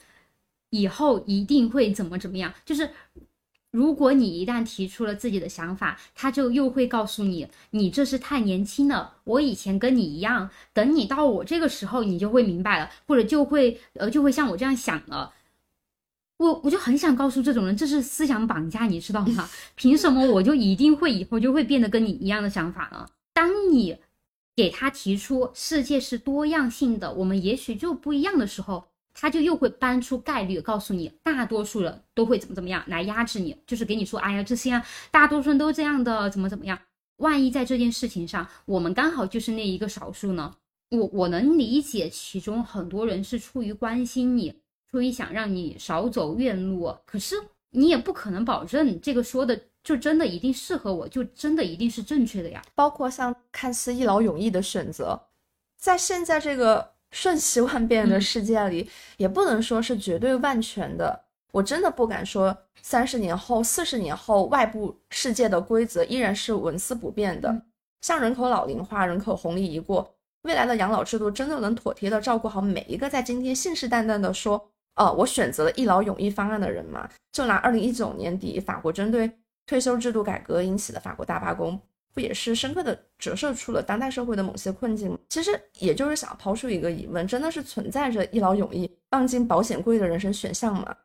[0.71, 2.53] 以后一定会怎么怎么样。
[2.65, 2.87] 就是
[3.71, 15.33] 如果你一旦提出了自己的想法，他就又会告诉你，你这是太年轻了，我以前跟你一样，等你到我这个时候，你就会明白了，或者就会呃就会像我这样想了。
[16.37, 19.49] 我我就很想告诉这种人，这是思想绑架，你知道吗？
[19.75, 23.05] 凭什么我就一定会以后就会变得跟你一样的想法呢？
[23.33, 23.97] 当你
[24.55, 36.77] 给他提出世界是多样性的，我们也许就不一样的时候，他就又会搬出概率告诉你，大多数人都会怎么怎么样来压制你，就是给你说，哎呀，这些啊，大多数人都这样的，怎么怎么样。
[37.17, 40.55] 万一在这件事情上，我们刚好就是那一个少数呢？
[40.89, 44.53] 我我能理解其中很多人是出于关心你，
[44.93, 47.35] 出于想让你少走冤路，可是
[47.71, 52.61] 你也不可能保证这个说的就真的一定适合我，就真的一定是正确的呀。
[52.75, 55.19] 包括像看似一劳永逸的选择，
[55.81, 58.87] 在现在这个瞬息万变的嗯世界里，
[59.17, 61.19] 也不能说是绝对万全的。
[61.51, 67.49] 我真的不敢说三十年后、四十年后，外部世界的规则依然是纹丝不变的。
[67.49, 67.59] 嗯
[68.01, 77.09] 像人口老龄化、人口红利一过，未来的养老制度真的能妥帖的照顾好每一个在今天信誓旦旦的说，呃，我选择了一劳永逸方案的人嘛？
[77.31, 79.31] 就拿二零一九年底法国针对
[79.65, 81.79] 退休制度改革引起的法国大罢工，
[82.13, 85.17] 不也是深刻的折射出了当代社会的某些困境吗？
[85.29, 90.95] 其实也就是想抛出一个疑问：真的是存在着一劳永逸、放进保险柜的人生选项吗？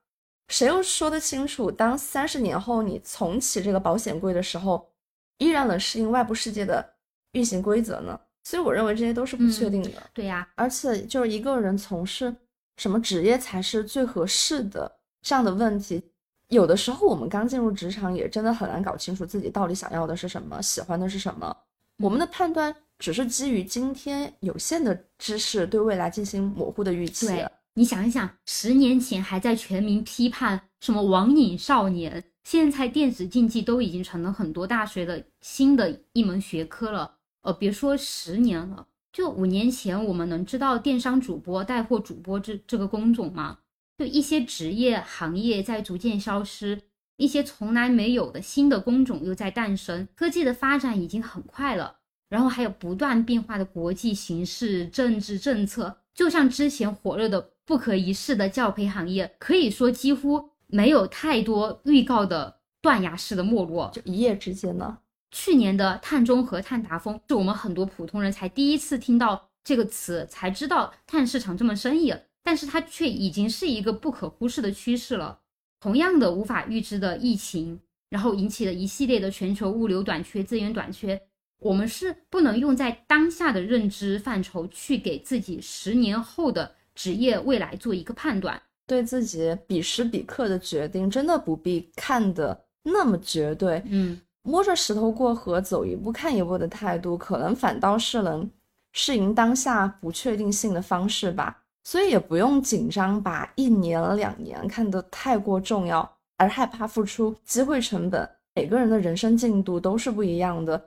[0.48, 4.90] 谁又说得清楚，当三十年后你重启这个保险柜的时候，
[5.38, 6.94] 依然能适应外部世界的
[7.32, 8.18] 运行规则呢？
[8.44, 9.90] 所以我认为这些都是不确定的。
[10.14, 12.34] 对呀、而且就是一个人从事
[12.78, 16.02] 什么职业才是最合适的这样的问题，
[16.48, 21.54] 有的时候我们刚进入职场也真的很难搞清楚自己到底想要的是什么，喜欢的是什么。
[21.98, 27.26] 我们的判断只是基于今天有限的知识对未来进行模糊的预期。
[27.26, 37.16] 对，你想一想，十年前还在全民批判什么网瘾少年，现在电子竞技都已经成了很多大学的新的一门学科了。
[37.42, 43.58] 呃，别说十年了，就五年前我们能知道电商主播、带货主播这这个工种吗？
[43.96, 46.80] 就一些职业行业在逐渐消失，
[47.16, 50.06] 一些从来没有的新的工种又在诞生。
[50.14, 51.96] 科技的发展已经很快了。
[52.28, 63.90] 然后还有不断变化的国际形势、政治政策，就像之前火热的不可一世的教培行业，可以说几乎没有太多预告的断崖式的没落。
[63.94, 64.98] 就一夜之间呢，
[65.30, 75.40] 去年的碳中和、碳达峰，是我们很多普通人才第一次听到这个词，才知道碳市场这么生意，但是它却已经是一个不可忽视的趋势了。
[75.80, 81.20] 同样的无法预知的疫情，然后引起了一系列的全球物流短缺、资源短缺。
[81.60, 88.60] 我们是不能用在当下的认知范畴去给自己十年后的职业未来做一个判断。
[88.86, 93.82] 对自己彼时彼刻的决定，真的不必看得那么绝对。
[93.86, 98.50] 嗯，摸着石头过河，走一步看一步的态度，可能反倒是能
[98.94, 101.58] 适应当下不确定性的方式吧。
[101.84, 108.26] 所以也不用紧张，把一年两年看得太过重要，而害怕付出机会成本。
[108.54, 110.82] 每个人的人生进度都是不一样的。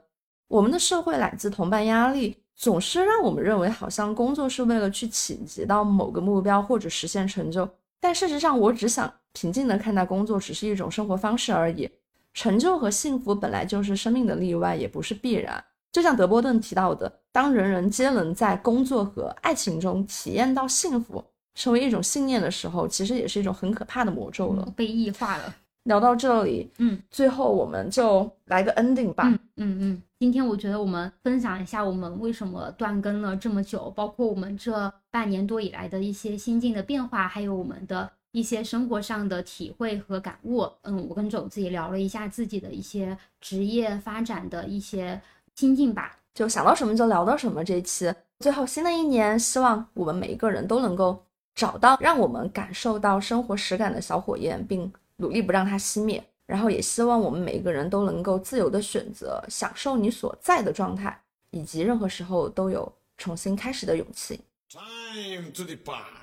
[0.48, 7.68] 我们的社会来自同伴压力，总是让我们认为好像工作是为了去企及到某个目标或者实现成就。
[8.00, 11.88] 但事实上，我只想平静地看待工作，只是一种生活方式而已。
[12.34, 15.62] 成就和幸福本来就是生命的例外，也不是必然。
[15.90, 21.22] 就像德波顿提到的，当人人皆能在工作和爱情中体验到幸福，
[21.54, 24.66] 成为一种信念的时候，其实也是一种很可怕的魔咒了。
[24.74, 25.54] 被异化了。
[25.84, 29.24] 聊到这里，嗯，最后我们就来个 ending 吧。
[29.26, 40.68] 嗯嗯嗯，今天我觉得我们分享一下我们为什么断更了这么久，包括我们这半年多以来的一些心境的变化，还有我们的一些生活上的体会和感悟。
[40.82, 45.20] 嗯，我跟肘子也聊了一下自己的一些职业发展的一些
[45.54, 46.18] 心境吧。
[46.34, 47.62] 就想到什么就聊到什么。
[47.62, 51.22] 这一期最后，新的一年，希望我们每一个人都能够
[51.54, 56.24] 找到让我们感受到生活实感的小火焰，并努力不让它熄灭。
[56.46, 61.18] 然后也希望我们每一个人都能够自由的选择，享受你所在的状态，
[61.50, 64.40] 以及任何时候都有重新开始的勇气。
[64.68, 66.22] Time to depart.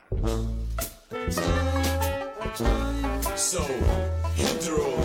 [3.35, 3.61] So
[4.35, 5.03] hit the.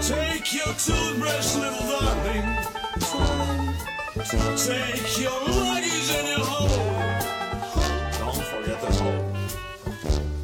[0.00, 2.46] Take your toothbrush, little darling.
[4.56, 6.72] Take your luggage and your home.
[8.18, 9.34] Don't forget the home.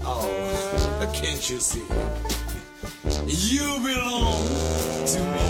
[0.05, 1.87] Oh, can't you see?
[3.27, 4.45] You belong
[5.07, 5.45] to me.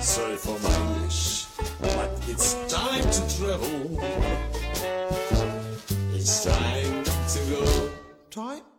[0.00, 1.46] Sorry for my English,
[1.80, 3.98] but it's time to travel.
[6.14, 6.83] It's time
[8.34, 8.73] time